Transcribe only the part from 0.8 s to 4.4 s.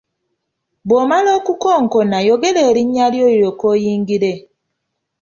Bw’omala okukonkona yogera erinnya lyo olyoke oyingire.